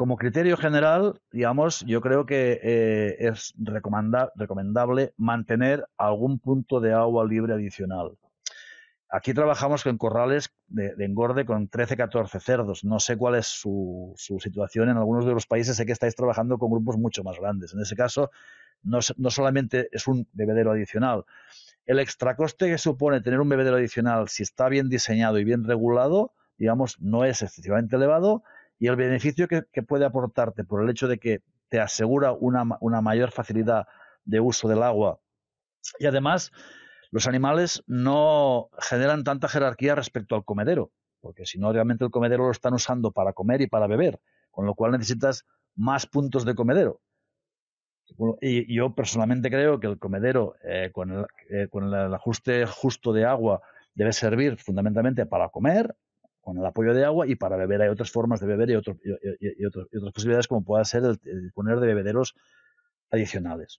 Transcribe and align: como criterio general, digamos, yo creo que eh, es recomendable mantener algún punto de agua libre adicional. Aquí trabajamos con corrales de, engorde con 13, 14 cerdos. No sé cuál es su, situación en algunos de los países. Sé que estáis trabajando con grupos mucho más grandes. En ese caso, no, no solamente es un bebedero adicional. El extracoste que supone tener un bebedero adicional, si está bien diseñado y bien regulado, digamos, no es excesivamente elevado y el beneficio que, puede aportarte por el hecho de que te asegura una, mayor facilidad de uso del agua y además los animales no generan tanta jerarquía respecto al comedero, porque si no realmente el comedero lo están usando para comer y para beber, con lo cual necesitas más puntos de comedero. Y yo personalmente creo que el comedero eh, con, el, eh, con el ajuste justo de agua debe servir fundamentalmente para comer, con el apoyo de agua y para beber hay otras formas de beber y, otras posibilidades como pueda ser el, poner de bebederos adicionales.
como 0.00 0.16
criterio 0.16 0.56
general, 0.56 1.20
digamos, 1.30 1.84
yo 1.84 2.00
creo 2.00 2.24
que 2.24 2.58
eh, 2.62 3.16
es 3.18 3.52
recomendable 3.58 5.12
mantener 5.18 5.86
algún 5.98 6.38
punto 6.38 6.80
de 6.80 6.94
agua 6.94 7.26
libre 7.26 7.52
adicional. 7.52 8.16
Aquí 9.10 9.34
trabajamos 9.34 9.84
con 9.84 9.98
corrales 9.98 10.54
de, 10.68 10.94
engorde 11.04 11.44
con 11.44 11.68
13, 11.68 11.98
14 11.98 12.40
cerdos. 12.40 12.82
No 12.82 12.98
sé 12.98 13.18
cuál 13.18 13.34
es 13.34 13.48
su, 13.48 14.14
situación 14.16 14.88
en 14.88 14.96
algunos 14.96 15.26
de 15.26 15.34
los 15.34 15.46
países. 15.46 15.76
Sé 15.76 15.84
que 15.84 15.92
estáis 15.92 16.16
trabajando 16.16 16.56
con 16.56 16.70
grupos 16.70 16.96
mucho 16.96 17.22
más 17.22 17.38
grandes. 17.38 17.74
En 17.74 17.82
ese 17.82 17.94
caso, 17.94 18.30
no, 18.82 19.00
no 19.18 19.30
solamente 19.30 19.90
es 19.92 20.06
un 20.06 20.26
bebedero 20.32 20.72
adicional. 20.72 21.26
El 21.84 21.98
extracoste 21.98 22.68
que 22.70 22.78
supone 22.78 23.20
tener 23.20 23.38
un 23.38 23.50
bebedero 23.50 23.76
adicional, 23.76 24.30
si 24.30 24.44
está 24.44 24.70
bien 24.70 24.88
diseñado 24.88 25.38
y 25.38 25.44
bien 25.44 25.62
regulado, 25.62 26.32
digamos, 26.56 26.98
no 27.00 27.26
es 27.26 27.42
excesivamente 27.42 27.96
elevado 27.96 28.44
y 28.80 28.88
el 28.88 28.96
beneficio 28.96 29.46
que, 29.46 29.82
puede 29.82 30.06
aportarte 30.06 30.64
por 30.64 30.82
el 30.82 30.88
hecho 30.88 31.06
de 31.06 31.18
que 31.18 31.42
te 31.68 31.78
asegura 31.78 32.32
una, 32.32 32.64
mayor 32.64 33.30
facilidad 33.30 33.86
de 34.24 34.40
uso 34.40 34.68
del 34.68 34.82
agua 34.82 35.20
y 35.98 36.06
además 36.06 36.50
los 37.10 37.28
animales 37.28 37.84
no 37.86 38.70
generan 38.78 39.22
tanta 39.22 39.48
jerarquía 39.48 39.94
respecto 39.94 40.34
al 40.34 40.44
comedero, 40.44 40.92
porque 41.20 41.44
si 41.44 41.58
no 41.58 41.72
realmente 41.72 42.04
el 42.04 42.10
comedero 42.10 42.46
lo 42.46 42.50
están 42.50 42.72
usando 42.72 43.12
para 43.12 43.34
comer 43.34 43.60
y 43.60 43.66
para 43.66 43.86
beber, 43.86 44.18
con 44.50 44.64
lo 44.64 44.74
cual 44.74 44.92
necesitas 44.92 45.44
más 45.76 46.06
puntos 46.06 46.44
de 46.44 46.54
comedero. 46.54 47.00
Y 48.40 48.74
yo 48.74 48.94
personalmente 48.94 49.50
creo 49.50 49.78
que 49.78 49.88
el 49.88 49.98
comedero 49.98 50.54
eh, 50.64 50.90
con, 50.92 51.12
el, 51.12 51.26
eh, 51.50 51.68
con 51.68 51.92
el 51.92 52.14
ajuste 52.14 52.64
justo 52.66 53.12
de 53.12 53.24
agua 53.24 53.60
debe 53.94 54.12
servir 54.12 54.56
fundamentalmente 54.56 55.26
para 55.26 55.50
comer, 55.50 55.94
con 56.40 56.58
el 56.58 56.66
apoyo 56.66 56.94
de 56.94 57.04
agua 57.04 57.26
y 57.26 57.36
para 57.36 57.56
beber 57.56 57.82
hay 57.82 57.88
otras 57.88 58.10
formas 58.10 58.40
de 58.40 58.46
beber 58.46 58.70
y, 58.70 58.76
otras 58.76 58.96
posibilidades 60.14 60.48
como 60.48 60.64
pueda 60.64 60.84
ser 60.84 61.04
el, 61.04 61.52
poner 61.54 61.80
de 61.80 61.86
bebederos 61.86 62.34
adicionales. 63.10 63.78